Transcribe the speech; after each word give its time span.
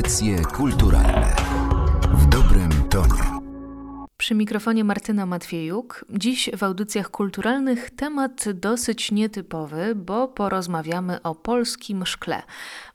Audycje 0.00 0.42
kulturalne 0.42 1.36
w 2.12 2.26
dobrym 2.26 2.70
tonie. 2.90 3.40
Przy 4.16 4.34
mikrofonie 4.34 4.84
Martyna 4.84 5.26
Matwiejuk. 5.26 6.04
Dziś 6.10 6.50
w 6.56 6.62
audycjach 6.62 7.10
kulturalnych 7.10 7.90
temat 7.90 8.52
dosyć 8.52 9.12
nietypowy, 9.12 9.94
bo 9.94 10.28
porozmawiamy 10.28 11.22
o 11.22 11.34
polskim 11.34 12.06
szkle. 12.06 12.42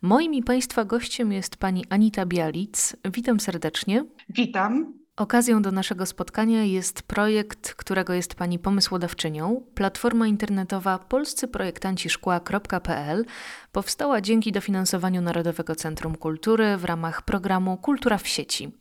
Moim 0.01 0.33
i 0.33 0.43
Państwa 0.43 0.85
gościem 0.85 1.31
jest 1.31 1.57
pani 1.57 1.85
Anita 1.89 2.25
Bialic. 2.25 2.95
Witam 3.13 3.39
serdecznie. 3.39 4.05
Witam. 4.29 5.04
Okazją 5.17 5.61
do 5.61 5.71
naszego 5.71 6.05
spotkania 6.05 6.63
jest 6.63 7.03
projekt, 7.03 7.73
którego 7.73 8.13
jest 8.13 8.35
Pani 8.35 8.59
pomysłodawczynią. 8.59 9.61
Platforma 9.75 10.27
internetowa 10.27 10.99
polscyprojektanciszkła.pl 10.99 13.25
powstała 13.71 14.21
dzięki 14.21 14.51
dofinansowaniu 14.51 15.21
Narodowego 15.21 15.75
Centrum 15.75 16.15
Kultury 16.15 16.77
w 16.77 16.85
ramach 16.85 17.21
programu 17.21 17.77
Kultura 17.77 18.17
w 18.17 18.27
sieci. 18.27 18.71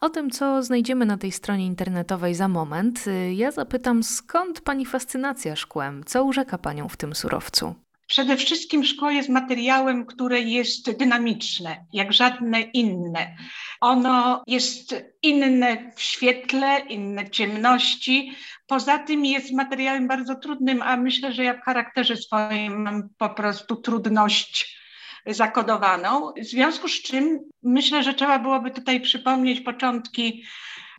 O 0.00 0.10
tym, 0.10 0.30
co 0.30 0.62
znajdziemy 0.62 1.06
na 1.06 1.18
tej 1.18 1.32
stronie 1.32 1.66
internetowej 1.66 2.34
za 2.34 2.48
moment, 2.48 3.04
ja 3.34 3.50
zapytam, 3.50 4.02
skąd 4.02 4.60
Pani 4.60 4.86
fascynacja 4.86 5.56
szkłem? 5.56 6.04
Co 6.04 6.24
urzeka 6.24 6.58
Panią 6.58 6.88
w 6.88 6.96
tym 6.96 7.14
surowcu? 7.14 7.83
Przede 8.06 8.36
wszystkim 8.36 8.84
szkło 8.84 9.10
jest 9.10 9.28
materiałem, 9.28 10.06
które 10.06 10.40
jest 10.40 10.96
dynamiczne, 10.98 11.84
jak 11.92 12.12
żadne 12.12 12.60
inne. 12.60 13.36
Ono 13.80 14.42
jest 14.46 14.94
inne 15.22 15.92
w 15.96 16.02
świetle, 16.02 16.78
inne 16.88 17.24
w 17.24 17.30
ciemności. 17.30 18.32
Poza 18.66 18.98
tym 18.98 19.24
jest 19.24 19.52
materiałem 19.52 20.08
bardzo 20.08 20.34
trudnym, 20.34 20.82
a 20.82 20.96
myślę, 20.96 21.32
że 21.32 21.44
ja 21.44 21.54
w 21.54 21.64
charakterze 21.64 22.16
swoim 22.16 22.82
mam 22.82 23.08
po 23.18 23.28
prostu 23.28 23.76
trudność 23.76 24.78
zakodowaną. 25.26 26.32
W 26.42 26.44
związku 26.44 26.88
z 26.88 27.02
czym 27.02 27.38
myślę, 27.62 28.02
że 28.02 28.14
trzeba 28.14 28.38
byłoby 28.38 28.70
tutaj 28.70 29.00
przypomnieć 29.00 29.60
początki 29.60 30.44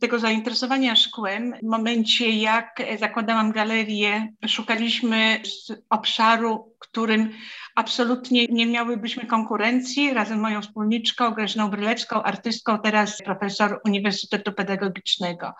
tego 0.02 0.20
zainteresowania 0.20 0.96
szkłem. 0.96 1.54
W 1.64 1.68
momencie, 1.68 2.30
jak 2.30 2.82
zakładałam 3.00 3.52
galerię, 3.52 4.34
szukaliśmy 4.48 5.42
z 5.44 5.72
obszaru, 5.90 6.75
którym 6.88 7.30
absolutnie 7.76 8.46
nie 8.46 8.66
miałybyśmy 8.66 9.26
konkurencji. 9.26 10.14
Razem 10.14 10.40
moją 10.40 10.62
wspólniczką 10.62 11.32
Grażyną 11.32 11.70
Brylewską, 11.70 12.24
artystką, 12.24 12.80
teraz 12.80 13.22
profesor 13.22 13.82
Uniwersytetu 13.86 14.52
Pedagogicznego. 14.54 15.54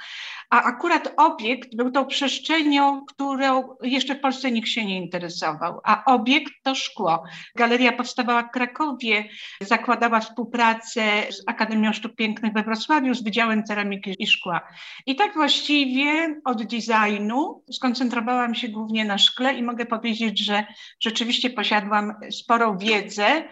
A 0.50 0.64
akurat 0.64 1.14
obiekt 1.18 1.76
był 1.76 1.92
tą 1.92 2.06
przestrzenią, 2.06 3.06
którą 3.06 3.76
jeszcze 3.82 4.16
w 4.16 4.22
Polsce 4.22 4.52
nikt 4.52 4.70
się 4.70 4.86
nie 4.86 4.98
interesował. 4.98 5.82
A 5.84 6.06
obiekt 6.06 6.54
to 6.64 6.76
szkło. 6.76 7.24
Galeria 7.56 7.92
powstawała 7.92 8.44
w 8.44 8.52
Krakowie, 8.52 9.30
zakładała 9.62 10.20
współpracę 10.20 11.04
z 11.30 11.44
Akademią 11.48 11.94
Sztuk 11.94 12.16
Pięknych 12.16 12.54
we 12.54 12.64
Wrocławiu, 12.64 13.14
z 13.14 13.24
Wydziałem 13.24 13.64
Ceramiki 13.64 14.16
i 14.20 14.28
Szkła. 14.28 14.62
I 15.06 15.16
tak 15.16 15.34
właściwie 15.34 16.42
od 16.46 16.64
designu 16.64 17.64
skoncentrowałam 17.72 18.56
się 18.56 18.68
głównie 18.68 19.06
na 19.06 19.18
szkle 19.18 19.54
i 19.54 19.64
mogę 19.64 19.86
powiedzieć, 19.86 20.40
że 20.40 21.12
rzeczywiście 21.16 21.50
posiadłam 21.50 22.14
sporą 22.32 22.78
wiedzę 22.78 23.44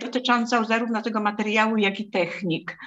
dotyczącą 0.00 0.64
zarówno 0.64 1.02
tego 1.02 1.20
materiału, 1.20 1.76
jak 1.76 2.00
i 2.00 2.10
technik. 2.10 2.78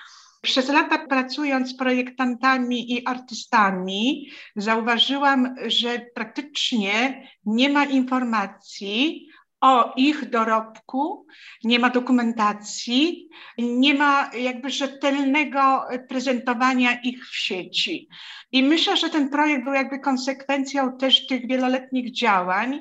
Przez 0.42 0.70
lata 0.70 1.08
pracując 1.08 1.70
z 1.70 1.78
projektantami 1.78 2.94
i 2.94 3.08
artystami, 3.08 4.30
zauważyłam, 4.56 5.56
że 5.68 6.06
praktycznie 6.16 7.28
nie 7.46 7.70
ma 7.70 7.86
informacji 7.86 9.28
o 9.62 9.94
ich 9.98 10.30
dorobku, 10.30 11.28
nie 11.64 11.80
ma 11.80 11.90
dokumentacji, 11.90 13.30
nie 13.58 13.94
ma 13.94 14.32
jakby 14.38 14.70
rzetelnego 14.70 15.84
prezentowania 16.10 17.02
ich 17.02 17.28
w 17.28 17.36
sieci. 17.36 18.08
I 18.52 18.64
myślę, 18.64 18.98
że 18.98 19.10
ten 19.10 19.30
projekt 19.30 19.64
był 19.64 19.74
jakby 19.74 20.00
konsekwencją 20.00 20.98
też 20.98 21.28
tych 21.28 21.48
wieloletnich 21.48 22.14
działań 22.14 22.80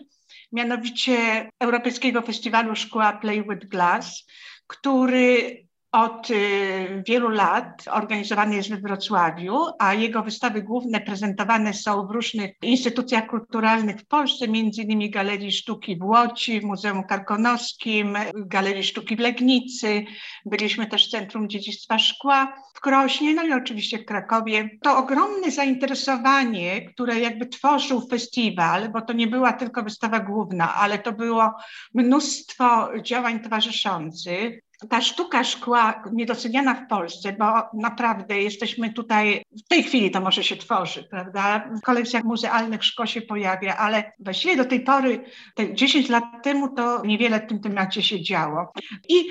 mianowicie 0.52 1.48
Europejskiego 1.60 2.22
Festiwalu 2.22 2.76
Szkła 2.76 3.12
Play 3.12 3.42
with 3.42 3.66
Glass, 3.66 4.26
który 4.66 5.56
od 5.94 6.30
y, 6.30 7.02
wielu 7.08 7.28
lat 7.28 7.84
organizowany 7.90 8.56
jest 8.56 8.70
we 8.70 8.76
Wrocławiu, 8.76 9.58
a 9.78 9.94
jego 9.94 10.22
wystawy 10.22 10.62
główne 10.62 11.00
prezentowane 11.00 11.74
są 11.74 12.06
w 12.06 12.10
różnych 12.10 12.50
instytucjach 12.62 13.26
kulturalnych 13.26 13.96
w 13.96 14.06
Polsce, 14.06 14.44
innymi 14.44 15.10
Galerii 15.10 15.52
Sztuki 15.52 15.96
w 15.96 16.04
Łodzi, 16.04 16.66
Muzeum 16.66 17.04
Karkonoskim, 17.04 18.16
Galerii 18.34 18.84
Sztuki 18.84 19.16
w 19.16 19.20
Legnicy. 19.20 20.04
Byliśmy 20.46 20.86
też 20.86 21.08
w 21.08 21.10
Centrum 21.10 21.48
Dziedzictwa 21.48 21.98
Szkła 21.98 22.54
w 22.74 22.80
Krośnie, 22.80 23.34
no 23.34 23.42
i 23.42 23.52
oczywiście 23.52 23.98
w 23.98 24.04
Krakowie. 24.04 24.70
To 24.82 24.98
ogromne 24.98 25.50
zainteresowanie, 25.50 26.90
które 26.90 27.20
jakby 27.20 27.46
tworzył 27.46 28.06
festiwal, 28.08 28.88
bo 28.88 29.00
to 29.00 29.12
nie 29.12 29.26
była 29.26 29.52
tylko 29.52 29.82
wystawa 29.82 30.20
główna, 30.20 30.74
ale 30.74 30.98
to 30.98 31.12
było 31.12 31.52
mnóstwo 31.94 32.88
działań 33.02 33.40
towarzyszących, 33.40 34.64
ta 34.90 35.00
sztuka 35.00 35.44
szkła 35.44 36.02
niedoceniana 36.12 36.74
w 36.74 36.88
Polsce, 36.88 37.32
bo 37.32 37.44
naprawdę 37.74 38.42
jesteśmy 38.42 38.92
tutaj, 38.92 39.42
w 39.64 39.68
tej 39.68 39.82
chwili 39.82 40.10
to 40.10 40.20
może 40.20 40.44
się 40.44 40.56
tworzy, 40.56 41.04
prawda? 41.10 41.70
W 41.78 41.80
kolekcjach 41.80 42.24
muzealnych 42.24 42.84
szkło 42.84 43.06
się 43.06 43.22
pojawia, 43.22 43.76
ale 43.76 44.12
właściwie 44.18 44.56
do 44.56 44.64
tej 44.64 44.80
pory, 44.80 45.24
te 45.54 45.74
10 45.74 46.08
lat 46.08 46.24
temu, 46.42 46.74
to 46.74 47.02
niewiele 47.04 47.40
w 47.40 47.46
tym 47.46 47.60
temacie 47.60 48.02
się 48.02 48.22
działo. 48.22 48.72
I 49.08 49.26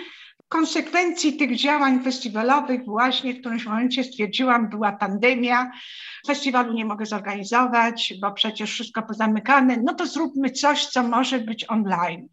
konsekwencji 0.53 1.37
tych 1.37 1.55
działań 1.55 2.03
festiwalowych 2.03 2.85
właśnie 2.85 3.33
w 3.33 3.39
którymś 3.39 3.65
momencie 3.65 4.03
stwierdziłam, 4.03 4.69
była 4.69 4.91
pandemia, 4.91 5.71
festiwalu 6.27 6.73
nie 6.73 6.85
mogę 6.85 7.05
zorganizować, 7.05 8.13
bo 8.21 8.31
przecież 8.31 8.71
wszystko 8.71 9.03
pozamykane, 9.03 9.77
no 9.83 9.93
to 9.93 10.05
zróbmy 10.05 10.51
coś, 10.51 10.85
co 10.85 11.03
może 11.03 11.39
być 11.39 11.69
online. 11.69 12.27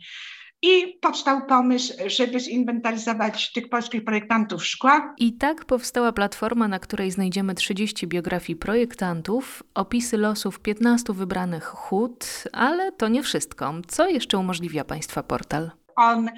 I 0.62 0.98
powstał 1.00 1.47
pomysł, 1.47 1.94
żeby 2.06 2.41
zinwentaryzować 2.41 3.53
tych 3.53 3.69
polskich 3.69 4.04
projektantów 4.04 4.66
szkła. 4.66 5.15
I 5.19 5.32
tak 5.32 5.65
powstała 5.65 6.12
platforma, 6.12 6.69
na 6.69 6.78
której 6.78 7.10
znajdziemy 7.10 7.54
30 7.54 8.06
biografii 8.06 8.56
projektantów, 8.56 9.62
opisy 9.75 10.16
losów 10.16 10.60
15 10.60 11.12
wybranych 11.12 11.65
hut, 11.65 12.44
ale 12.53 12.93
to 12.93 13.09
nie 13.09 13.22
wszystko. 13.22 13.75
Co 13.88 14.09
jeszcze 14.09 14.38
umożliwia 14.38 14.84
Państwa 14.84 15.22
portal? 15.22 15.70
On 15.97 16.31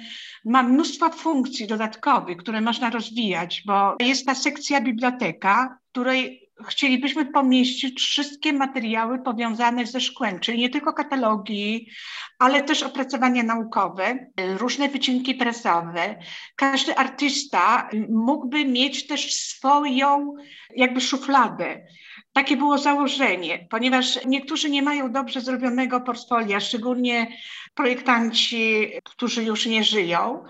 ma 0.45 0.63
mnóstwo 0.63 1.09
funkcji 1.09 1.67
dodatkowych, 1.67 2.37
które 2.37 2.61
można 2.61 2.89
rozwijać, 2.89 3.63
bo 3.65 3.95
jest 3.99 4.25
ta 4.25 4.35
sekcja 4.35 4.81
biblioteka, 4.81 5.77
której 5.91 6.49
chcielibyśmy 6.67 7.25
pomieścić 7.25 8.01
wszystkie 8.01 8.53
materiały 8.53 9.19
powiązane 9.19 9.85
ze 9.85 10.01
szkłem, 10.01 10.39
czyli 10.39 10.59
nie 10.59 10.69
tylko 10.69 10.93
katalogi, 10.93 11.87
ale 12.43 12.63
też 12.63 12.83
opracowania 12.83 13.43
naukowe, 13.43 14.27
różne 14.57 14.89
wycinki 14.89 15.35
prasowe. 15.35 16.15
Każdy 16.55 16.95
artysta 16.95 17.89
mógłby 18.09 18.65
mieć 18.65 19.07
też 19.07 19.33
swoją 19.33 20.35
jakby 20.75 21.01
szufladę 21.01 21.85
takie 22.33 22.57
było 22.57 22.77
założenie, 22.77 23.67
ponieważ 23.69 24.25
niektórzy 24.25 24.69
nie 24.69 24.81
mają 24.81 25.11
dobrze 25.11 25.41
zrobionego 25.41 26.01
portfolio, 26.01 26.59
szczególnie 26.59 27.37
projektanci, 27.75 28.91
którzy 29.03 29.43
już 29.43 29.65
nie 29.65 29.83
żyją. 29.83 30.43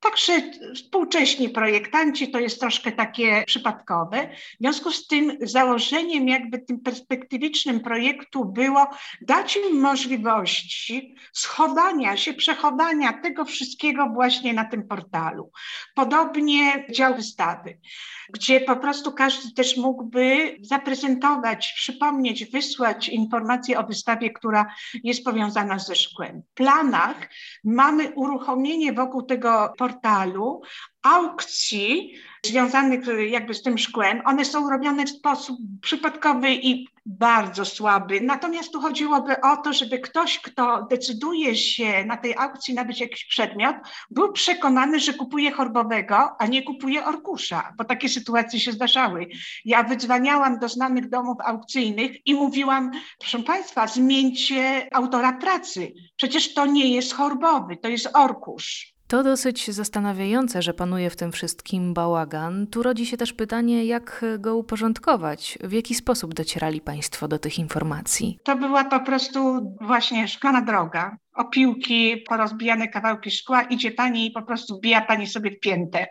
Także 0.00 0.32
współcześni 0.74 1.48
projektanci 1.48 2.30
to 2.30 2.38
jest 2.38 2.60
troszkę 2.60 2.92
takie 2.92 3.44
przypadkowe. 3.46 4.28
W 4.54 4.58
związku 4.60 4.90
z 4.90 5.06
tym 5.06 5.38
założeniem 5.40 6.28
jakby 6.28 6.58
tym 6.58 6.80
perspektywicznym 6.80 7.80
projektu 7.80 8.44
było 8.44 8.90
dać 9.20 9.56
im 9.56 9.80
możliwości 9.80 11.14
schowania 11.34 12.16
się, 12.16 12.34
przechowania 12.34 13.12
tego 13.12 13.44
wszystkiego 13.44 14.08
właśnie 14.08 14.54
na 14.54 14.64
tym 14.64 14.88
portalu. 14.88 15.50
Podobnie 15.94 16.86
dział 16.90 17.14
wystawy, 17.14 17.78
gdzie 18.32 18.60
po 18.60 18.76
prostu 18.76 19.12
każdy 19.12 19.54
też 19.54 19.76
mógłby 19.76 20.56
zaprezentować 20.62 21.72
przypomnieć, 21.76 22.44
wysłać 22.44 23.08
informacje 23.08 23.78
o 23.78 23.86
wystawie, 23.86 24.30
która 24.30 24.66
jest 25.04 25.24
powiązana 25.24 25.78
ze 25.78 25.94
szkłem. 25.94 26.42
W 26.42 26.54
planach 26.54 27.16
mamy 27.64 28.12
uruchomienie 28.14 28.92
wokół 28.92 29.22
tego 29.22 29.72
portalu 29.78 30.62
aukcji 31.02 32.14
związanych 32.46 33.00
jakby 33.28 33.54
z 33.54 33.62
tym 33.62 33.78
szkłem. 33.78 34.22
One 34.24 34.44
są 34.44 34.70
robione 34.70 35.04
w 35.04 35.10
sposób 35.10 35.58
przypadkowy 35.80 36.54
i 36.54 36.93
bardzo 37.06 37.64
słaby. 37.64 38.20
Natomiast 38.20 38.72
tu 38.72 38.80
chodziłoby 38.80 39.40
o 39.40 39.56
to, 39.56 39.72
żeby 39.72 39.98
ktoś, 39.98 40.38
kto 40.38 40.86
decyduje 40.90 41.56
się 41.56 42.04
na 42.04 42.16
tej 42.16 42.34
aukcji 42.36 42.74
nabyć 42.74 43.00
jakiś 43.00 43.24
przedmiot, 43.24 43.76
był 44.10 44.32
przekonany, 44.32 45.00
że 45.00 45.14
kupuje 45.14 45.52
chorbowego, 45.52 46.40
a 46.40 46.46
nie 46.46 46.62
kupuje 46.62 47.04
orkusza, 47.04 47.72
bo 47.78 47.84
takie 47.84 48.08
sytuacje 48.08 48.60
się 48.60 48.72
zdarzały. 48.72 49.26
Ja 49.64 49.82
wydzwaniałam 49.82 50.58
do 50.58 50.68
znanych 50.68 51.08
domów 51.08 51.36
aukcyjnych 51.44 52.26
i 52.26 52.34
mówiłam, 52.34 52.90
proszę 53.18 53.38
Państwa, 53.38 53.86
zmieńcie 53.86 54.88
autora 54.92 55.32
pracy. 55.32 55.92
Przecież 56.16 56.54
to 56.54 56.66
nie 56.66 56.94
jest 56.94 57.14
chorbowy, 57.14 57.76
to 57.76 57.88
jest 57.88 58.08
orkusz. 58.14 58.93
To 59.08 59.22
dosyć 59.22 59.70
zastanawiające, 59.70 60.62
że 60.62 60.74
panuje 60.74 61.10
w 61.10 61.16
tym 61.16 61.32
wszystkim 61.32 61.94
bałagan. 61.94 62.66
Tu 62.66 62.82
rodzi 62.82 63.06
się 63.06 63.16
też 63.16 63.32
pytanie, 63.32 63.84
jak 63.84 64.24
go 64.38 64.56
uporządkować? 64.56 65.58
W 65.64 65.72
jaki 65.72 65.94
sposób 65.94 66.34
docierali 66.34 66.80
Państwo 66.80 67.28
do 67.28 67.38
tych 67.38 67.58
informacji? 67.58 68.38
To 68.44 68.56
była 68.56 68.84
po 68.84 69.00
prostu 69.00 69.60
właśnie 69.80 70.28
szklana 70.28 70.62
droga. 70.62 71.16
Opiłki, 71.34 72.16
porozbijane 72.28 72.88
kawałki 72.88 73.30
szkła, 73.30 73.62
idzie 73.62 73.90
pani 73.90 74.26
i 74.26 74.30
po 74.30 74.42
prostu 74.42 74.76
wbija 74.76 75.00
pani 75.00 75.26
sobie 75.26 75.50
w 75.50 75.60
piętę. 75.60 76.06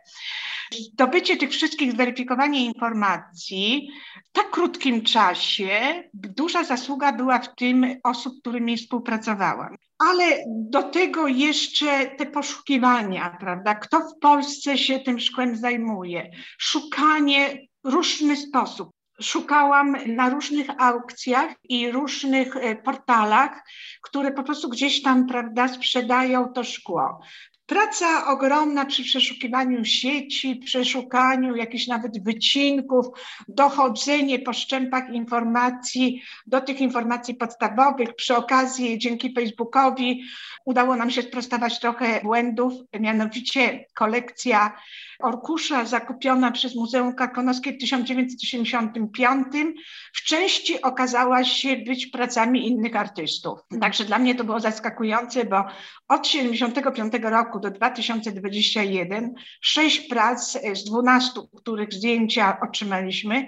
Zdobycie 0.71 1.37
tych 1.37 1.49
wszystkich, 1.49 1.91
zweryfikowanie 1.91 2.65
informacji 2.65 3.89
w 4.29 4.31
tak 4.31 4.51
krótkim 4.51 5.01
czasie, 5.01 6.03
duża 6.13 6.63
zasługa 6.63 7.13
była 7.13 7.39
w 7.39 7.55
tym 7.55 7.85
osób, 8.03 8.33
którymi 8.41 8.77
współpracowałam. 8.77 9.75
Ale 10.09 10.43
do 10.47 10.83
tego 10.83 11.27
jeszcze 11.27 12.05
te 12.05 12.25
poszukiwania, 12.25 13.37
prawda? 13.39 13.75
Kto 13.75 13.99
w 13.99 14.19
Polsce 14.21 14.77
się 14.77 14.99
tym 14.99 15.19
szkłem 15.19 15.55
zajmuje? 15.55 16.31
Szukanie 16.57 17.57
różny 17.83 18.37
sposób. 18.37 18.89
Szukałam 19.23 19.97
na 20.07 20.29
różnych 20.29 20.67
aukcjach 20.77 21.49
i 21.63 21.91
różnych 21.91 22.55
e, 22.55 22.75
portalach, 22.75 23.63
które 24.01 24.31
po 24.31 24.43
prostu 24.43 24.69
gdzieś 24.69 25.01
tam, 25.01 25.27
prawda, 25.27 25.67
sprzedają 25.67 26.49
to 26.53 26.63
szkło. 26.63 27.19
Praca 27.65 28.27
ogromna 28.27 28.86
przy 28.86 29.04
przeszukiwaniu 29.04 29.86
sieci, 29.86 30.56
przeszukaniu 30.56 31.56
jakichś 31.56 31.88
nawet 31.88 32.24
wycinków, 32.24 33.06
dochodzenie 33.48 34.39
po 34.39 34.54
szczępach 34.54 35.10
informacji 35.10 36.24
do 36.48 36.62
tych 36.62 36.81
informacji 36.81 37.36
podstawowych. 37.36 38.15
Przy 38.15 38.36
okazji, 38.36 39.00
dzięki 39.00 39.33
Facebookowi, 39.33 40.24
udało 40.65 40.95
nam 40.95 41.12
się 41.12 41.21
sprostować 41.21 41.80
trochę 41.80 42.21
błędów, 42.24 42.74
mianowicie 43.00 43.86
kolekcja 43.94 44.77
Orkusza 45.24 45.86
zakupiona 45.86 46.51
przez 46.51 46.75
Muzeum 46.75 47.15
Karkonoskie 47.15 47.74
w 47.74 47.77
1985 47.77 49.48
w 50.13 50.24
części 50.24 50.81
okazała 50.81 51.44
się 51.44 51.77
być 51.77 52.07
pracami 52.07 52.68
innych 52.68 52.95
artystów. 52.95 53.60
Także 53.81 54.06
dla 54.06 54.19
mnie 54.19 54.36
to 54.36 54.44
było 54.44 54.60
zaskakujące, 54.60 55.45
bo 55.45 55.57
od 56.07 56.24
1975 56.24 57.13
roku 57.24 57.52
do 57.59 57.71
2021 57.71 59.33
sześć 59.61 60.00
prac 60.00 60.57
z 60.73 60.83
12, 60.83 61.31
których 61.57 61.94
zdjęcia 61.94 62.57
otrzymaliśmy, 62.61 63.47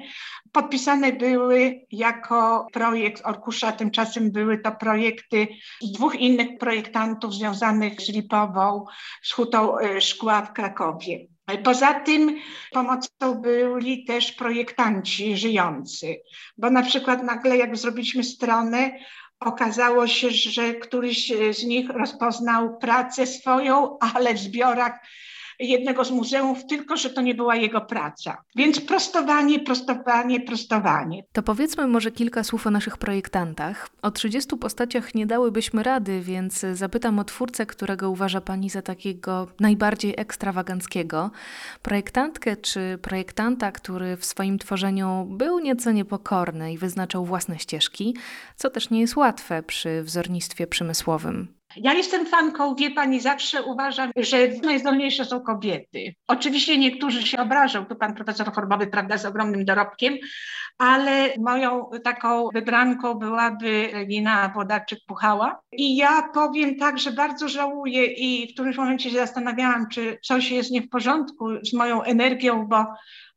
podpisane 0.51 1.13
były 1.13 1.85
jako 1.91 2.67
projekt 2.73 3.25
Orkusza, 3.25 3.71
tymczasem 3.71 4.31
były 4.31 4.57
to 4.57 4.71
projekty 4.71 5.47
dwóch 5.93 6.15
innych 6.15 6.57
projektantów 6.59 7.33
związanych 7.33 8.01
z 8.01 8.09
Lipową, 8.09 8.85
z 9.23 9.31
hutą 9.31 9.79
e, 9.79 10.01
szkła 10.01 10.41
w 10.41 10.53
Krakowie. 10.53 11.27
Poza 11.63 11.93
tym 11.93 12.35
pomocą 12.71 13.35
byli 13.41 14.05
też 14.05 14.31
projektanci 14.31 15.37
żyjący, 15.37 16.15
bo 16.57 16.69
na 16.69 16.83
przykład 16.83 17.23
nagle 17.23 17.57
jak 17.57 17.77
zrobiliśmy 17.77 18.23
stronę, 18.23 18.91
okazało 19.39 20.07
się, 20.07 20.31
że 20.31 20.73
któryś 20.73 21.33
z 21.51 21.63
nich 21.63 21.89
rozpoznał 21.89 22.77
pracę 22.77 23.27
swoją, 23.27 23.97
ale 23.99 24.33
w 24.33 24.39
zbiorach 24.39 24.99
jednego 25.59 26.05
z 26.05 26.11
muzeów, 26.11 26.65
tylko 26.65 26.97
że 26.97 27.09
to 27.09 27.21
nie 27.21 27.35
była 27.35 27.55
jego 27.55 27.81
praca. 27.81 28.37
Więc 28.55 28.79
prostowanie, 28.79 29.59
prostowanie, 29.59 30.41
prostowanie. 30.41 31.23
To 31.31 31.43
powiedzmy 31.43 31.87
może 31.87 32.11
kilka 32.11 32.43
słów 32.43 32.67
o 32.67 32.71
naszych 32.71 32.97
projektantach. 32.97 33.89
O 34.01 34.11
30 34.11 34.57
postaciach 34.57 35.15
nie 35.15 35.25
dałybyśmy 35.25 35.83
rady, 35.83 36.21
więc 36.21 36.65
zapytam 36.73 37.19
o 37.19 37.23
twórcę, 37.23 37.65
którego 37.65 38.09
uważa 38.09 38.41
Pani 38.41 38.69
za 38.69 38.81
takiego 38.81 39.47
najbardziej 39.59 40.13
ekstrawaganckiego. 40.17 41.31
Projektantkę 41.81 42.57
czy 42.57 42.99
projektanta, 43.01 43.71
który 43.71 44.17
w 44.17 44.25
swoim 44.25 44.59
tworzeniu 44.59 45.27
był 45.29 45.59
nieco 45.59 45.91
niepokorny 45.91 46.73
i 46.73 46.77
wyznaczał 46.77 47.25
własne 47.25 47.59
ścieżki, 47.59 48.15
co 48.55 48.69
też 48.69 48.89
nie 48.89 49.01
jest 49.01 49.15
łatwe 49.15 49.63
przy 49.63 50.03
wzornictwie 50.03 50.67
przemysłowym. 50.67 51.47
Ja 51.77 51.93
jestem 51.93 52.25
fanką, 52.25 52.75
wie 52.75 52.91
pani, 52.91 53.19
zawsze 53.19 53.63
uważam, 53.63 54.11
że 54.17 54.47
najzdolniejsze 54.63 55.25
są 55.25 55.39
kobiety. 55.39 56.15
Oczywiście 56.27 56.77
niektórzy 56.77 57.27
się 57.27 57.37
obrażą, 57.37 57.85
tu 57.85 57.95
pan 57.95 58.15
profesor 58.15 58.53
Chorbowy, 58.53 58.87
prawda, 58.87 59.17
z 59.17 59.25
ogromnym 59.25 59.65
dorobkiem, 59.65 60.13
ale 60.77 61.29
moją 61.39 61.89
taką 62.03 62.47
wybranką 62.53 63.13
byłaby 63.13 63.89
Regina 63.93 64.53
Włodarczyk-Puchała. 64.55 65.55
I 65.71 65.95
ja 65.95 66.29
powiem 66.33 66.75
tak, 66.75 66.99
że 66.99 67.11
bardzo 67.11 67.49
żałuję 67.49 68.05
i 68.05 68.51
w 68.51 68.53
którymś 68.53 68.77
momencie 68.77 69.09
się 69.09 69.17
zastanawiałam, 69.17 69.89
czy 69.89 70.17
coś 70.23 70.51
jest 70.51 70.71
nie 70.71 70.81
w 70.81 70.89
porządku 70.89 71.49
z 71.63 71.73
moją 71.73 72.03
energią, 72.03 72.67
bo 72.67 72.85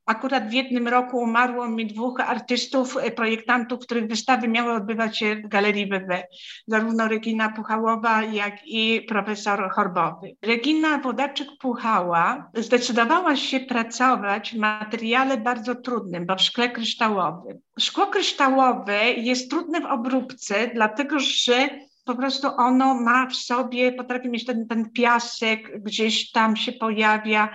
Akurat 0.08 0.48
w 0.48 0.52
jednym 0.52 0.88
roku 0.88 1.18
umarło 1.18 1.68
mi 1.68 1.86
dwóch 1.86 2.20
artystów, 2.20 2.96
e, 2.96 3.10
projektantów, 3.10 3.80
których 3.80 4.06
wystawy 4.06 4.48
miały 4.48 4.72
odbywać 4.72 5.18
się 5.18 5.36
w 5.36 5.48
Galerii 5.48 5.86
BB. 5.86 6.22
Zarówno 6.66 7.08
Regina 7.08 7.52
Puchałowa, 7.52 8.22
jak 8.22 8.54
i 8.66 9.02
profesor 9.08 9.70
Horbowy. 9.70 10.36
Regina 10.42 10.98
Wodaczyk-Puchała 10.98 12.42
zdecydowała 12.54 13.36
się 13.36 13.60
pracować 13.60 14.54
w 14.54 14.58
materiale 14.58 15.36
bardzo 15.36 15.74
trudnym, 15.74 16.26
bo 16.26 16.36
w 16.36 16.42
szkle 16.42 16.70
kryształowym. 16.70 17.58
Szkło 17.78 18.06
kryształowe 18.06 19.04
jest 19.04 19.50
trudne 19.50 19.80
w 19.80 19.86
obróbce, 19.86 20.70
dlatego 20.74 21.18
że 21.18 21.68
po 22.08 22.16
prostu 22.16 22.48
ono 22.56 22.94
ma 22.94 23.26
w 23.26 23.36
sobie, 23.36 23.92
potrafi 23.92 24.28
mieć 24.28 24.44
ten, 24.44 24.66
ten 24.66 24.90
piasek, 24.90 25.82
gdzieś 25.82 26.30
tam 26.30 26.56
się 26.56 26.72
pojawia, 26.72 27.48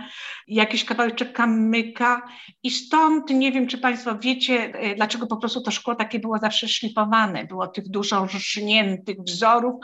jakiś 0.47 0.85
kawałeczek 0.85 1.33
kamyka 1.33 2.21
i 2.63 2.71
stąd 2.71 3.29
nie 3.29 3.51
wiem, 3.51 3.67
czy 3.67 3.77
Państwo 3.77 4.19
wiecie, 4.19 4.73
e, 4.73 4.95
dlaczego 4.95 5.27
po 5.27 5.37
prostu 5.37 5.61
to 5.61 5.71
szkło 5.71 5.95
takie 5.95 6.19
było 6.19 6.37
zawsze 6.37 6.67
szlifowane, 6.67 7.45
było 7.45 7.67
tych 7.67 7.89
dużo 7.89 8.25
rżniętych 8.25 9.17
wzorów, 9.27 9.75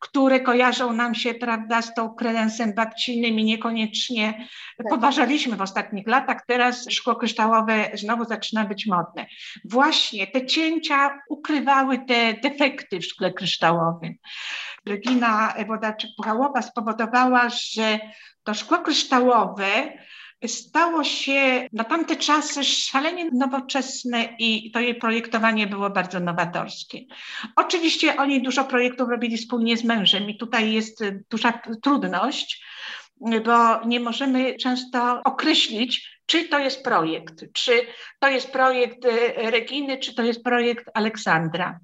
które 0.00 0.40
kojarzą 0.40 0.92
nam 0.92 1.14
się, 1.14 1.34
prawda, 1.34 1.82
z 1.82 1.94
tą 1.94 2.14
kredensem 2.14 2.74
babcinym 2.74 3.38
i 3.38 3.44
niekoniecznie 3.44 4.48
tak. 4.76 4.86
poważaliśmy 4.90 5.56
w 5.56 5.62
ostatnich 5.62 6.06
latach. 6.06 6.46
Teraz 6.46 6.90
szkło 6.90 7.16
kryształowe 7.16 7.90
znowu 7.94 8.24
zaczyna 8.24 8.64
być 8.64 8.86
modne. 8.86 9.26
Właśnie 9.64 10.26
te 10.26 10.46
cięcia 10.46 11.18
ukrywały 11.28 11.98
te 11.98 12.34
defekty 12.34 13.00
w 13.00 13.04
szkle 13.04 13.32
kryształowym. 13.32 14.14
Regina 14.86 15.54
Wodarczyk-Puchałowa 15.68 16.62
spowodowała, 16.62 17.48
że 17.48 17.98
to 18.42 18.54
szkło 18.54 18.78
kryształowe 18.78 19.92
stało 20.46 21.04
się 21.04 21.68
na 21.72 21.84
tamte 21.84 22.16
czasy 22.16 22.64
szalenie 22.64 23.30
nowoczesne 23.32 24.28
i 24.38 24.70
to 24.70 24.80
jej 24.80 24.94
projektowanie 24.94 25.66
było 25.66 25.90
bardzo 25.90 26.20
nowatorskie. 26.20 26.98
Oczywiście 27.56 28.16
oni 28.16 28.42
dużo 28.42 28.64
projektów 28.64 29.08
robili 29.08 29.36
wspólnie 29.36 29.76
z 29.76 29.84
mężem 29.84 30.30
i 30.30 30.36
tutaj 30.36 30.72
jest 30.72 31.04
duża 31.30 31.60
trudność, 31.82 32.64
bo 33.44 33.84
nie 33.86 34.00
możemy 34.00 34.56
często 34.56 35.20
określić, 35.24 36.20
czy 36.26 36.48
to 36.48 36.58
jest 36.58 36.84
projekt, 36.84 37.44
czy 37.52 37.72
to 38.20 38.28
jest 38.28 38.52
projekt 38.52 39.06
Reginy, 39.36 39.98
czy 39.98 40.14
to 40.14 40.22
jest 40.22 40.44
projekt 40.44 40.90
Aleksandra. 40.94 41.78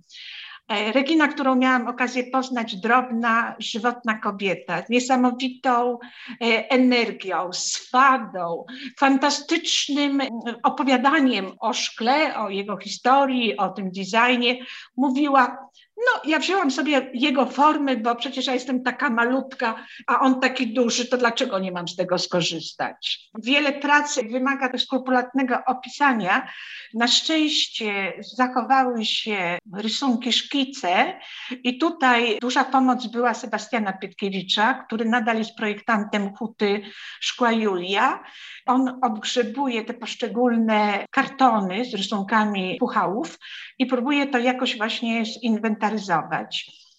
E, 0.68 0.92
Regina, 0.92 1.28
którą 1.28 1.54
miałam 1.54 1.88
okazję 1.88 2.25
poznać, 2.25 2.76
drobna, 2.76 3.56
żywotna 3.59 4.18
kobieta, 4.18 4.83
z 4.83 4.88
niesamowitą 4.88 5.99
e, 6.40 6.71
energią, 6.71 7.52
swadą, 7.52 8.64
fantastycznym 8.99 10.23
opowiadaniem 10.62 11.52
o 11.61 11.73
szkle, 11.73 12.38
o 12.38 12.50
jego 12.50 12.76
historii, 12.76 13.56
o 13.56 13.68
tym 13.68 13.90
designie, 13.90 14.56
mówiła 14.97 15.68
no, 15.96 16.30
ja 16.30 16.38
wzięłam 16.38 16.70
sobie 16.70 17.10
jego 17.14 17.46
formy, 17.46 17.96
bo 17.96 18.14
przecież 18.16 18.46
ja 18.46 18.54
jestem 18.54 18.82
taka 18.82 19.10
malutka, 19.10 19.86
a 20.06 20.20
on 20.20 20.40
taki 20.40 20.74
duży, 20.74 21.08
to 21.08 21.16
dlaczego 21.16 21.58
nie 21.58 21.72
mam 21.72 21.88
z 21.88 21.96
tego 21.96 22.18
skorzystać? 22.18 23.30
Wiele 23.42 23.72
pracy 23.72 24.22
wymaga 24.22 24.78
skrupulatnego 24.78 25.58
opisania. 25.66 26.48
Na 26.94 27.06
szczęście 27.08 28.12
zachowały 28.36 29.04
się 29.04 29.58
rysunki, 29.76 30.32
szkice 30.32 31.20
i 31.64 31.78
tutaj 31.78 32.38
duża 32.40 32.64
pomoc 32.64 33.06
była 33.06 33.34
Sebastiana 33.34 33.92
Pietkiewicza, 33.92 34.74
który 34.74 35.04
nadal 35.04 35.38
jest 35.38 35.56
projektantem 35.56 36.34
huty 36.34 36.82
Szkła 37.20 37.52
Julia. 37.52 38.22
On 38.66 38.98
odgrzebuje 39.02 39.84
te 39.84 39.94
poszczególne 39.94 41.06
kartony 41.10 41.84
z 41.84 41.94
rysunkami 41.94 42.76
puchałów 42.80 43.38
i 43.78 43.86
próbuje 43.86 44.26
to 44.26 44.38
jakoś 44.38 44.78
właśnie 44.78 45.22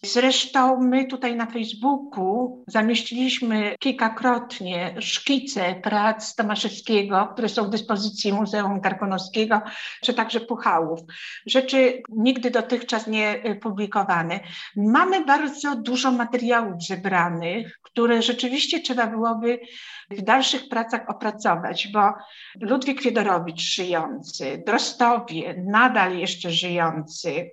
Zresztą 0.05 0.79
my 0.79 1.05
tutaj 1.05 1.35
na 1.35 1.45
Facebooku 1.45 2.63
zamieściliśmy 2.67 3.75
kilkakrotnie 3.79 4.95
szkice 4.99 5.75
prac 5.75 6.35
Tomaszewskiego, 6.35 7.29
które 7.33 7.49
są 7.49 7.63
w 7.63 7.69
dyspozycji 7.69 8.33
Muzeum 8.33 8.81
Karkonoskiego, 8.81 9.61
czy 10.01 10.13
także 10.13 10.39
Puchałów. 10.39 10.99
Rzeczy 11.45 12.01
nigdy 12.09 12.51
dotychczas 12.51 13.07
nie 13.07 13.43
publikowane. 13.61 14.39
Mamy 14.75 15.25
bardzo 15.25 15.75
dużo 15.75 16.11
materiałów 16.11 16.83
zebranych, 16.83 17.79
które 17.81 18.21
rzeczywiście 18.21 18.79
trzeba 18.79 19.07
byłoby 19.07 19.59
w 20.09 20.21
dalszych 20.21 20.69
pracach 20.69 21.09
opracować, 21.09 21.87
bo 21.87 22.13
Ludwik 22.61 23.01
Fiedorowicz 23.01 23.61
żyjący, 23.61 24.63
Drostowie 24.65 25.63
nadal 25.67 26.17
jeszcze 26.17 26.51
żyjący, 26.51 27.51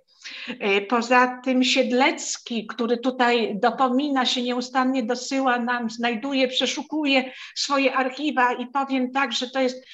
poza 0.88 1.40
tym 1.44 1.64
Siedlecki, 1.64 2.66
który 2.66 2.98
tutaj 2.98 3.58
dopomina 3.60 4.26
się 4.26 4.42
nieustannie, 4.42 5.02
dosyła 5.02 5.58
nam, 5.58 5.90
znajduje, 5.90 6.48
przeszukuje 6.48 7.32
swoje 7.54 7.94
archiwa 7.94 8.52
i 8.52 8.66
powiem 8.66 9.12
tak, 9.12 9.32
że 9.32 9.50
to 9.50 9.60
jest 9.60 9.84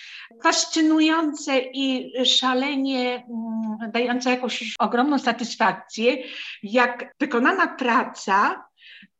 fascynujące 0.42 1.58
i 1.58 2.12
szalenie 2.26 3.14
mm, 3.14 3.90
dające 3.92 4.30
jakąś 4.30 4.74
ogromną 4.78 5.18
satysfakcję, 5.18 6.16
jak 6.62 7.14
wykonana 7.20 7.66
praca 7.66 8.64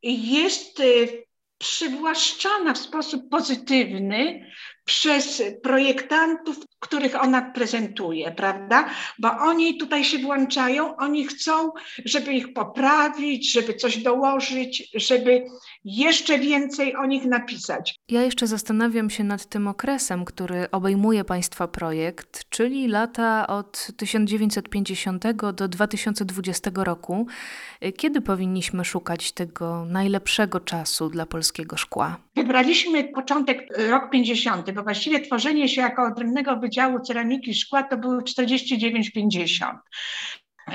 jest 0.03 0.79
e, 0.79 0.83
przywłaszczana 1.57 2.73
w 2.73 2.77
sposób 2.77 3.29
pozytywny 3.29 4.51
przez 4.89 5.43
projektantów, 5.63 6.57
których 6.79 7.23
ona 7.23 7.41
prezentuje, 7.41 8.31
prawda? 8.31 8.89
Bo 9.19 9.31
oni 9.31 9.77
tutaj 9.77 10.03
się 10.03 10.17
włączają, 10.17 10.95
oni 10.95 11.27
chcą, 11.27 11.71
żeby 12.05 12.33
ich 12.33 12.53
poprawić, 12.53 13.51
żeby 13.51 13.73
coś 13.73 13.97
dołożyć, 13.97 14.89
żeby 14.95 15.45
jeszcze 15.83 16.39
więcej 16.39 16.95
o 16.95 17.05
nich 17.05 17.25
napisać. 17.25 17.95
Ja 18.09 18.21
jeszcze 18.21 18.47
zastanawiam 18.47 19.09
się 19.09 19.23
nad 19.23 19.45
tym 19.45 19.67
okresem, 19.67 20.25
który 20.25 20.71
obejmuje 20.71 21.23
Państwa 21.23 21.67
projekt, 21.67 22.49
czyli 22.49 22.87
lata 22.87 23.47
od 23.47 23.87
1950 23.97 25.23
do 25.53 25.67
2020 25.67 26.71
roku. 26.75 27.27
Kiedy 27.97 28.21
powinniśmy 28.21 28.85
szukać 28.85 29.31
tego 29.31 29.85
najlepszego 29.85 30.59
czasu 30.59 31.09
dla 31.09 31.25
polskiego 31.25 31.77
szkła? 31.77 32.17
Wybraliśmy 32.35 33.03
początek, 33.03 33.67
rok 33.89 34.09
50, 34.11 34.71
bo 34.79 34.83
właściwie 34.83 35.19
tworzenie 35.19 35.69
się 35.69 35.81
jako 35.81 36.03
odrębnego 36.03 36.55
Wydziału 36.55 36.99
Ceramiki 36.99 37.53
Szkła 37.53 37.83
to 37.83 37.97
były 37.97 38.21
49-50. 38.21 39.75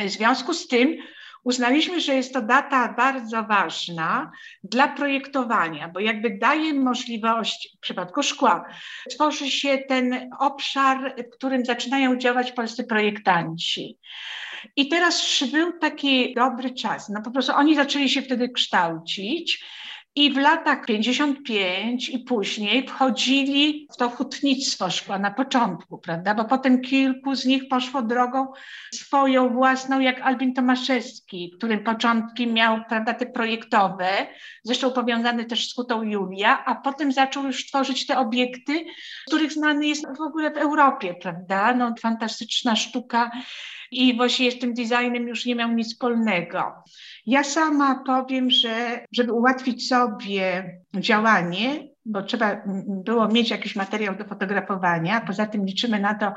W 0.06 0.10
związku 0.10 0.54
z 0.54 0.68
tym 0.68 0.96
uznaliśmy, 1.44 2.00
że 2.00 2.14
jest 2.14 2.32
to 2.32 2.42
data 2.42 2.94
bardzo 2.96 3.42
ważna 3.42 4.30
dla 4.64 4.88
projektowania, 4.88 5.88
bo 5.88 6.00
jakby 6.00 6.38
daje 6.38 6.74
możliwość, 6.74 7.76
w 7.76 7.80
przypadku 7.80 8.22
szkła, 8.22 8.64
tworzy 9.10 9.50
się 9.50 9.78
ten 9.88 10.30
obszar, 10.38 11.14
w 11.18 11.34
którym 11.36 11.64
zaczynają 11.64 12.16
działać 12.16 12.52
polscy 12.52 12.84
projektanci. 12.84 13.98
I 14.76 14.88
teraz 14.88 15.44
był 15.52 15.78
taki 15.78 16.34
dobry 16.34 16.70
czas. 16.70 17.08
No 17.08 17.22
po 17.22 17.30
prostu 17.30 17.52
oni 17.52 17.76
zaczęli 17.76 18.08
się 18.08 18.22
wtedy 18.22 18.48
kształcić. 18.48 19.64
I 20.16 20.32
w 20.32 20.36
latach 20.36 20.86
55 20.86 22.08
i 22.08 22.18
później 22.18 22.88
wchodzili 22.88 23.88
w 23.92 23.96
to 23.96 24.10
hutnictwo 24.10 24.90
szkła 24.90 25.18
na 25.18 25.30
początku, 25.30 25.98
prawda? 25.98 26.34
Bo 26.34 26.44
potem 26.44 26.80
kilku 26.80 27.34
z 27.34 27.44
nich 27.44 27.68
poszło 27.68 28.02
drogą 28.02 28.46
swoją 28.94 29.54
własną, 29.54 30.00
jak 30.00 30.20
Albin 30.20 30.54
Tomaszewski, 30.54 31.52
którym 31.56 31.84
początki 31.84 32.46
miał, 32.46 32.80
prawda, 32.88 33.14
te 33.14 33.26
projektowe, 33.26 34.08
zresztą 34.64 34.90
powiązany 34.90 35.44
też 35.44 35.70
z 35.70 35.74
hutą 35.74 36.02
Julia, 36.02 36.64
a 36.64 36.74
potem 36.74 37.12
zaczął 37.12 37.44
już 37.44 37.66
tworzyć 37.66 38.06
te 38.06 38.18
obiekty, 38.18 38.84
których 39.26 39.52
znany 39.52 39.86
jest 39.86 40.06
w 40.18 40.20
ogóle 40.20 40.50
w 40.50 40.56
Europie, 40.56 41.14
prawda? 41.14 41.74
No, 41.74 41.94
fantastyczna 42.00 42.76
sztuka 42.76 43.30
i 43.90 44.16
właśnie 44.16 44.50
z 44.50 44.58
tym 44.58 44.74
designem 44.74 45.28
już 45.28 45.46
nie 45.46 45.54
miał 45.54 45.72
nic 45.72 45.88
wspólnego. 45.92 46.62
Ja 47.26 47.44
sama 47.44 48.02
powiem, 48.06 48.50
że 48.50 49.04
żeby 49.12 49.32
ułatwić 49.32 49.88
sobie 49.88 50.70
działanie, 50.94 51.93
bo 52.06 52.22
trzeba 52.22 52.62
było 52.86 53.28
mieć 53.28 53.50
jakiś 53.50 53.76
materiał 53.76 54.16
do 54.16 54.24
fotografowania. 54.24 55.20
Poza 55.20 55.46
tym 55.46 55.66
liczymy 55.66 56.00
na 56.00 56.14
to, 56.14 56.32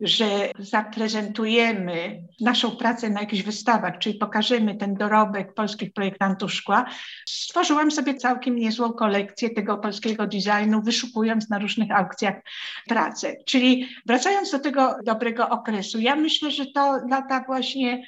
że 0.00 0.24
zaprezentujemy 0.58 2.22
naszą 2.40 2.70
pracę 2.70 3.10
na 3.10 3.20
jakichś 3.20 3.42
wystawach, 3.42 3.98
czyli 3.98 4.18
pokażemy 4.18 4.74
ten 4.74 4.94
dorobek 4.94 5.54
polskich 5.54 5.92
projektantów 5.92 6.52
szkła. 6.52 6.84
Stworzyłam 7.28 7.90
sobie 7.90 8.14
całkiem 8.14 8.56
niezłą 8.56 8.92
kolekcję 8.92 9.50
tego 9.50 9.78
polskiego 9.78 10.26
designu, 10.26 10.82
wyszukując 10.82 11.50
na 11.50 11.58
różnych 11.58 11.90
aukcjach 11.90 12.34
pracę. 12.88 13.34
Czyli 13.46 13.88
wracając 14.06 14.50
do 14.50 14.58
tego 14.58 14.96
dobrego 15.04 15.48
okresu, 15.48 16.00
ja 16.00 16.16
myślę, 16.16 16.50
że 16.50 16.66
to 16.66 16.98
lata 17.10 17.44
właśnie 17.46 18.04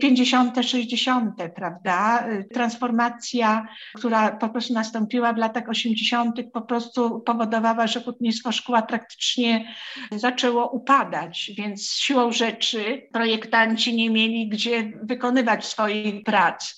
50., 0.00 0.66
60., 0.66 1.34
prawda? 1.56 2.28
Transformacja, 2.52 3.66
która 3.94 4.30
po 4.30 4.48
prostu 4.48 4.74
nastąpiła 4.74 5.32
w 5.32 5.36
latach 5.36 5.68
80., 5.68 6.36
po 6.54 6.62
prostu 6.62 7.20
powodowała, 7.20 7.86
że 7.86 8.00
hutnictwo 8.00 8.52
szkła 8.52 8.82
praktycznie 8.82 9.74
zaczęło 10.12 10.70
upadać, 10.70 11.50
więc 11.56 11.92
siłą 11.92 12.32
rzeczy 12.32 13.08
projektanci 13.12 13.96
nie 13.96 14.10
mieli 14.10 14.48
gdzie 14.48 14.92
wykonywać 15.02 15.66
swoich 15.66 16.24
prac. 16.24 16.76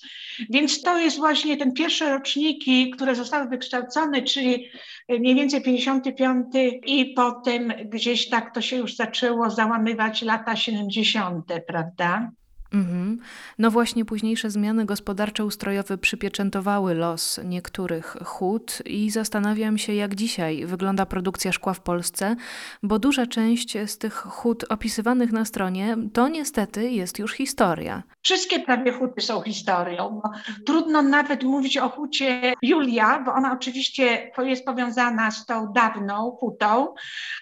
Więc 0.49 0.81
to 0.81 0.97
jest 0.97 1.17
właśnie 1.17 1.57
ten 1.57 1.73
pierwsze 1.73 2.09
roczniki, 2.09 2.91
które 2.91 3.15
zostały 3.15 3.49
wykształcone, 3.49 4.21
czyli 4.21 4.69
mniej 5.09 5.35
więcej 5.35 5.61
55 5.61 6.45
i 6.85 7.13
potem 7.15 7.73
gdzieś 7.85 8.29
tak 8.29 8.53
to 8.53 8.61
się 8.61 8.75
już 8.75 8.95
zaczęło 8.95 9.49
załamywać 9.49 10.21
lata 10.21 10.55
70., 10.55 11.45
prawda? 11.67 12.31
Mhm. 12.73 13.19
No 13.59 13.71
właśnie 13.71 14.05
późniejsze 14.05 14.49
zmiany 14.49 14.85
gospodarczo-ustrojowe 14.85 15.97
przypieczętowały 15.97 16.93
los 16.93 17.39
niektórych 17.45 18.17
hut 18.25 18.81
i 18.85 19.09
zastanawiam 19.09 19.77
się, 19.77 19.93
jak 19.93 20.15
dzisiaj 20.15 20.65
wygląda 20.65 21.05
produkcja 21.05 21.51
szkła 21.51 21.73
w 21.73 21.79
Polsce, 21.79 22.35
bo 22.83 22.99
duża 22.99 23.25
część 23.25 23.77
z 23.85 23.97
tych 23.97 24.13
hut 24.13 24.65
opisywanych 24.69 25.31
na 25.31 25.45
stronie 25.45 25.97
to 26.13 26.27
niestety 26.27 26.91
jest 26.91 27.19
już 27.19 27.33
historia. 27.33 28.03
Wszystkie 28.21 28.59
prawie 28.59 28.91
huty 28.91 29.21
są 29.21 29.41
historią. 29.41 30.21
Trudno 30.65 31.01
nawet 31.01 31.43
mówić 31.43 31.77
o 31.77 31.89
hucie 31.89 32.53
Julia, 32.61 33.19
bo 33.19 33.33
ona 33.33 33.53
oczywiście 33.53 34.31
jest 34.37 34.65
powiązana 34.65 35.31
z 35.31 35.45
tą 35.45 35.73
dawną 35.73 36.31
hutą. 36.39 36.93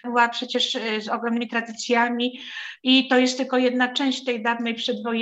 Była 0.04 0.28
przecież 0.28 0.74
e, 0.74 1.00
z 1.00 1.08
ogromnymi 1.08 1.48
tradycjami 1.48 2.40
i 2.82 3.08
to 3.08 3.18
jest 3.18 3.38
tylko 3.38 3.58
jedna 3.58 3.88
część 3.88 4.24
tej 4.24 4.42
dawnej 4.42 4.74
przedwojennej 4.74 5.15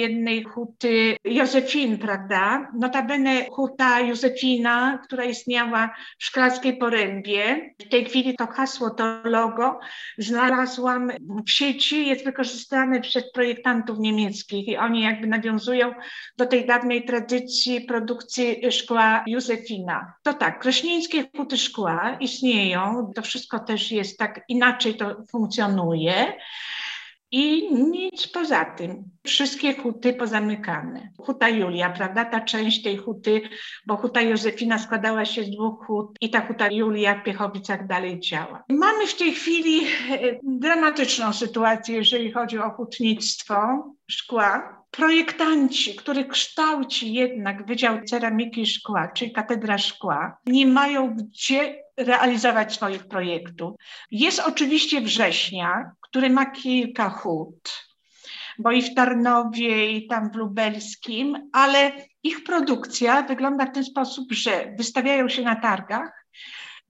huty 0.54 1.16
Józefin, 1.24 1.98
prawda? 1.98 2.68
Notabene 2.78 3.44
huta 3.50 4.00
Józefina, 4.00 4.98
która 5.04 5.24
istniała 5.24 5.94
w 6.18 6.24
Szklarskiej 6.24 6.76
Porębie. 6.76 7.70
W 7.86 7.88
tej 7.88 8.04
chwili 8.04 8.36
to 8.36 8.46
hasło, 8.46 8.90
to 8.90 9.04
logo 9.24 9.80
znalazłam 10.18 11.10
w 11.46 11.50
sieci, 11.50 12.06
jest 12.06 12.24
wykorzystane 12.24 13.00
przez 13.00 13.32
projektantów 13.32 13.98
niemieckich 13.98 14.68
i 14.68 14.76
oni 14.76 15.02
jakby 15.02 15.26
nawiązują 15.26 15.94
do 16.36 16.46
tej 16.46 16.66
dawnej 16.66 17.04
tradycji 17.04 17.80
produkcji 17.80 18.72
szkła 18.72 19.24
Józefina. 19.26 20.12
To 20.22 20.34
tak, 20.34 20.60
krośnieńskie 20.60 21.24
huty 21.36 21.56
szkła 21.56 22.16
istnieją, 22.20 23.12
to 23.14 23.22
wszystko 23.22 23.58
też 23.58 23.92
jest 23.92 24.18
tak, 24.18 24.40
inaczej 24.48 24.94
to 24.96 25.16
funkcjonuje. 25.30 26.32
I 27.36 27.74
nic 27.74 28.26
poza 28.26 28.64
tym. 28.64 29.04
Wszystkie 29.24 29.74
huty 29.74 30.12
pozamykane. 30.12 31.08
Huta 31.18 31.48
Julia, 31.48 31.90
prawda? 31.90 32.24
Ta 32.24 32.40
część 32.40 32.82
tej 32.82 32.96
huty, 32.96 33.40
bo 33.86 33.96
huta 33.96 34.20
Józefina 34.20 34.78
składała 34.78 35.24
się 35.24 35.44
z 35.44 35.50
dwóch 35.50 35.86
hut 35.86 36.06
i 36.20 36.30
ta 36.30 36.46
huta 36.46 36.70
Julia 36.70 37.14
w 37.14 37.24
Piechowicach 37.24 37.86
dalej 37.86 38.20
działa. 38.20 38.64
Mamy 38.68 39.06
w 39.06 39.16
tej 39.16 39.32
chwili 39.32 39.86
e, 39.86 39.86
dramatyczną 40.42 41.32
sytuację, 41.32 41.96
jeżeli 41.96 42.32
chodzi 42.32 42.58
o 42.58 42.70
hutnictwo 42.70 43.56
szkła. 44.10 44.84
Projektanci, 44.90 45.96
który 45.96 46.24
kształci 46.24 47.14
jednak 47.14 47.66
Wydział 47.66 48.04
Ceramiki 48.04 48.66
Szkła, 48.66 49.08
czyli 49.08 49.32
Katedra 49.32 49.78
Szkła, 49.78 50.36
nie 50.46 50.66
mają 50.66 51.16
gdzie 51.16 51.84
realizować 51.96 52.74
swoich 52.74 53.06
projektów. 53.06 53.74
Jest 54.10 54.40
oczywiście 54.40 55.00
września, 55.00 55.92
który 56.14 56.30
ma 56.30 56.46
kilka 56.46 57.10
hut, 57.10 57.86
bo 58.58 58.70
i 58.70 58.82
w 58.82 58.94
Tarnowie, 58.94 59.92
i 59.92 60.06
tam 60.06 60.30
w 60.30 60.36
Lubelskim, 60.36 61.50
ale 61.52 61.92
ich 62.22 62.44
produkcja 62.44 63.22
wygląda 63.22 63.66
w 63.66 63.72
ten 63.72 63.84
sposób, 63.84 64.32
że 64.32 64.74
wystawiają 64.78 65.28
się 65.28 65.42
na 65.42 65.56
targach 65.56 66.26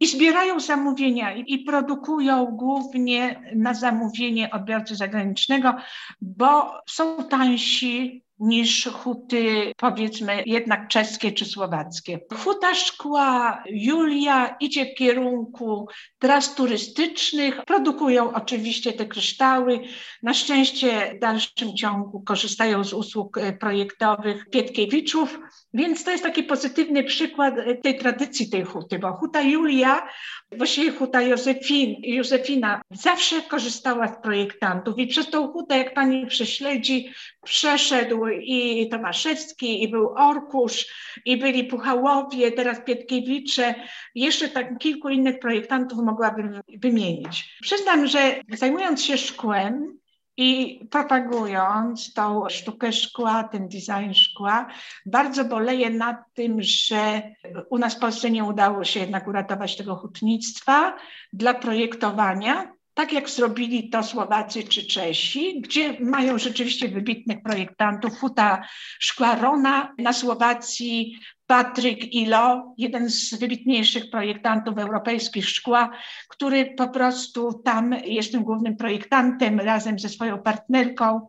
i 0.00 0.06
zbierają 0.06 0.60
zamówienia 0.60 1.34
i 1.34 1.58
produkują 1.58 2.46
głównie 2.46 3.40
na 3.56 3.74
zamówienie 3.74 4.50
odbiorcy 4.50 4.96
zagranicznego, 4.96 5.74
bo 6.20 6.80
są 6.88 7.28
tańsi, 7.28 8.24
niż 8.44 8.88
huty, 8.92 9.72
powiedzmy, 9.76 10.42
jednak 10.46 10.88
czeskie 10.88 11.32
czy 11.32 11.44
słowackie. 11.44 12.20
Huta 12.34 12.74
szkła 12.74 13.62
Julia 13.66 14.56
idzie 14.60 14.86
w 14.86 14.94
kierunku 14.94 15.88
tras 16.18 16.54
turystycznych, 16.54 17.64
produkują 17.64 18.32
oczywiście 18.32 18.92
te 18.92 19.06
kryształy. 19.06 19.80
Na 20.22 20.34
szczęście 20.34 21.14
w 21.16 21.20
dalszym 21.20 21.76
ciągu 21.76 22.20
korzystają 22.20 22.84
z 22.84 22.92
usług 22.92 23.38
e, 23.38 23.52
projektowych 23.52 24.50
Pietkiewiczów, 24.50 25.38
więc 25.74 26.04
to 26.04 26.10
jest 26.10 26.22
taki 26.22 26.42
pozytywny 26.42 27.04
przykład 27.04 27.58
e, 27.58 27.74
tej 27.74 27.98
tradycji 27.98 28.50
tej 28.50 28.64
huty, 28.64 28.98
bo 28.98 29.12
huta 29.12 29.42
Julia, 29.42 30.08
właściwie 30.52 30.90
huta 30.90 31.22
Józefin, 31.22 31.94
Józefina 32.02 32.82
zawsze 32.90 33.42
korzystała 33.42 34.08
z 34.08 34.22
projektantów 34.22 34.98
i 34.98 35.06
przez 35.06 35.30
tą 35.30 35.52
hutę, 35.52 35.78
jak 35.78 35.94
pani 35.94 36.26
prześledzi, 36.26 37.12
przeszedł 37.44 38.26
i 38.28 38.88
Tomaszewski, 38.88 39.82
i 39.82 39.88
był 39.88 40.08
Orkusz, 40.16 40.86
i 41.24 41.36
byli 41.36 41.64
Puchałowie, 41.64 42.52
teraz 42.52 42.84
Pietkiewicze, 42.84 43.74
jeszcze 44.14 44.48
tak 44.48 44.78
kilku 44.78 45.08
innych 45.08 45.38
projektantów 45.38 45.98
mogłabym 45.98 46.60
wymienić. 46.82 47.58
Przyznam, 47.62 48.06
że 48.06 48.40
zajmując 48.48 49.04
się 49.04 49.18
szkłem, 49.18 49.98
i 50.36 50.80
propagując 50.90 52.14
tą 52.14 52.48
sztukę 52.48 52.92
szkła, 52.92 53.44
ten 53.44 53.68
design 53.68 54.12
szkła, 54.12 54.66
bardzo 55.06 55.44
boleję 55.44 55.90
nad 55.90 56.16
tym, 56.34 56.62
że 56.62 57.22
u 57.70 57.78
nas 57.78 57.94
w 57.94 57.98
Polsce 57.98 58.30
nie 58.30 58.44
udało 58.44 58.84
się 58.84 59.00
jednak 59.00 59.28
uratować 59.28 59.76
tego 59.76 59.96
hutnictwa 59.96 60.96
dla 61.32 61.54
projektowania, 61.54 62.73
tak 62.94 63.12
jak 63.12 63.30
zrobili 63.30 63.90
to 63.90 64.02
Słowacy 64.02 64.64
czy 64.64 64.86
Czesi, 64.86 65.60
gdzie 65.60 66.00
mają 66.00 66.38
rzeczywiście 66.38 66.88
wybitnych 66.88 67.42
projektantów. 67.42 68.18
Huta 68.18 68.62
Szkła 68.98 69.34
Rona 69.36 69.94
na 69.98 70.12
Słowacji, 70.12 71.18
Patryk 71.46 72.14
Ilo, 72.14 72.74
jeden 72.78 73.10
z 73.10 73.34
wybitniejszych 73.34 74.10
projektantów 74.10 74.78
europejskich 74.78 75.48
szkła, 75.48 75.90
który 76.28 76.74
po 76.76 76.88
prostu 76.88 77.62
tam 77.64 77.92
jest 78.04 78.32
tym 78.32 78.42
głównym 78.42 78.76
projektantem 78.76 79.60
razem 79.60 79.98
ze 79.98 80.08
swoją 80.08 80.42
partnerką. 80.42 81.28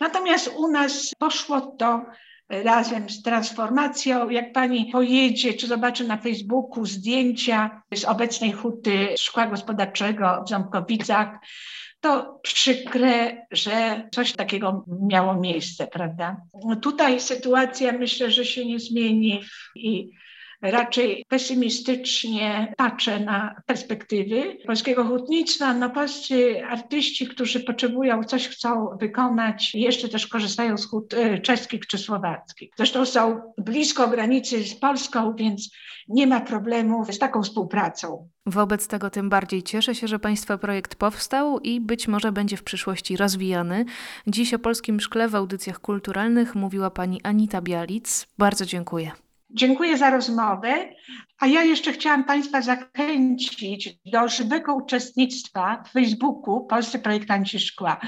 Natomiast 0.00 0.50
u 0.56 0.68
nas 0.70 1.10
poszło 1.18 1.60
to 1.60 2.04
razem 2.62 3.10
z 3.10 3.22
transformacją. 3.22 4.30
Jak 4.30 4.52
pani 4.52 4.86
pojedzie, 4.92 5.54
czy 5.54 5.66
zobaczy 5.66 6.04
na 6.04 6.16
Facebooku 6.16 6.86
zdjęcia 6.86 7.82
z 7.94 8.04
obecnej 8.04 8.52
huty 8.52 9.08
szkła 9.18 9.46
gospodarczego 9.46 10.42
w 10.46 10.48
Ząbkowicach, 10.48 11.38
to 12.00 12.40
przykre, 12.42 13.46
że 13.50 14.08
coś 14.12 14.32
takiego 14.32 14.84
miało 15.02 15.34
miejsce, 15.34 15.86
prawda? 15.86 16.36
Tutaj 16.82 17.20
sytuacja 17.20 17.92
myślę, 17.92 18.30
że 18.30 18.44
się 18.44 18.66
nie 18.66 18.78
zmieni 18.78 19.42
i 19.74 20.10
raczej 20.70 21.24
pesymistycznie 21.28 22.74
patrzę 22.76 23.20
na 23.20 23.54
perspektywy 23.66 24.56
polskiego 24.66 25.04
hutnictwa. 25.04 25.74
No 25.74 25.90
polscy 25.90 26.64
artyści, 26.66 27.26
którzy 27.26 27.60
potrzebują, 27.60 28.24
coś 28.24 28.48
chcą 28.48 28.88
wykonać, 29.00 29.74
jeszcze 29.74 30.08
też 30.08 30.26
korzystają 30.26 30.78
z 30.78 30.86
hut 30.86 31.14
e, 31.14 31.38
czeskich 31.38 31.86
czy 31.86 31.98
słowackich. 31.98 32.70
Zresztą 32.76 33.06
są 33.06 33.40
blisko 33.58 34.08
granicy 34.08 34.64
z 34.64 34.74
Polską, 34.74 35.34
więc 35.34 35.70
nie 36.08 36.26
ma 36.26 36.40
problemu 36.40 37.04
z 37.12 37.18
taką 37.18 37.42
współpracą. 37.42 38.28
Wobec 38.46 38.88
tego 38.88 39.10
tym 39.10 39.28
bardziej 39.28 39.62
cieszę 39.62 39.94
się, 39.94 40.08
że 40.08 40.18
Państwa 40.18 40.58
projekt 40.58 40.94
powstał 40.94 41.58
i 41.58 41.80
być 41.80 42.08
może 42.08 42.32
będzie 42.32 42.56
w 42.56 42.62
przyszłości 42.62 43.16
rozwijany. 43.16 43.84
Dziś 44.26 44.54
o 44.54 44.58
polskim 44.58 45.00
szkle 45.00 45.28
w 45.28 45.34
audycjach 45.34 45.80
kulturalnych 45.80 46.54
mówiła 46.54 46.90
pani 46.90 47.20
Anita 47.22 47.62
Bialic. 47.62 48.26
Bardzo 48.38 48.66
dziękuję. 48.66 49.23
Dziękuję 49.54 49.98
za 49.98 50.10
rozmowę. 50.10 50.88
A 51.38 51.46
ja 51.46 51.62
jeszcze 51.62 51.92
chciałam 51.92 52.24
Państwa 52.24 52.62
zachęcić 52.62 53.98
do 54.06 54.28
żywego 54.28 54.74
uczestnictwa 54.74 55.82
w 55.86 55.92
Facebooku 55.92 56.66
Polscy 56.66 56.98
Projektanci 56.98 57.58
Szkła. 57.60 58.00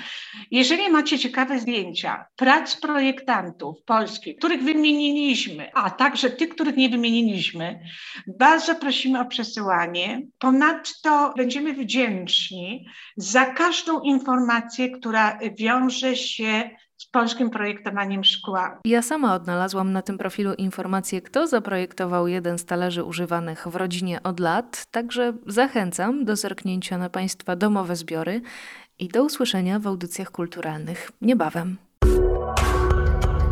Jeżeli 0.50 0.90
macie 0.90 1.18
ciekawe 1.18 1.58
zdjęcia 1.58 2.26
prac 2.36 2.76
projektantów 2.76 3.76
polskich, 3.84 4.36
których 4.36 4.62
wymieniliśmy, 4.62 5.70
a 5.74 5.90
także 5.90 6.30
tych, 6.30 6.48
których 6.48 6.76
nie 6.76 6.88
wymieniliśmy, 6.88 7.80
bardzo 8.38 8.74
prosimy 8.74 9.20
o 9.20 9.24
przesyłanie. 9.24 10.22
Ponadto 10.38 11.34
będziemy 11.36 11.72
wdzięczni 11.72 12.86
za 13.16 13.46
każdą 13.46 14.00
informację, 14.00 14.90
która 14.90 15.38
wiąże 15.58 16.16
się 16.16 16.70
polskim 17.16 17.50
projektowaniem 17.50 18.24
szkła. 18.24 18.78
Ja 18.84 19.02
sama 19.02 19.34
odnalazłam 19.34 19.92
na 19.92 20.02
tym 20.02 20.18
profilu 20.18 20.54
informację, 20.54 21.22
kto 21.22 21.46
zaprojektował 21.46 22.28
jeden 22.28 22.58
z 22.58 22.64
talerzy 22.64 23.04
używanych 23.04 23.68
w 23.68 23.76
rodzinie 23.76 24.22
od 24.22 24.40
lat, 24.40 24.86
także 24.90 25.32
zachęcam 25.46 26.24
do 26.24 26.36
zerknięcia 26.36 26.98
na 26.98 27.10
Państwa 27.10 27.56
domowe 27.56 27.96
zbiory 27.96 28.40
i 28.98 29.08
do 29.08 29.24
usłyszenia 29.24 29.78
w 29.78 29.86
audycjach 29.86 30.30
kulturalnych 30.30 31.12
niebawem. 31.20 31.76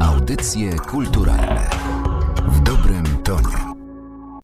Audycje 0.00 0.76
kulturalne 0.76 1.70
w 2.46 2.60
dobrym 2.60 3.04
tonie. 3.24 3.73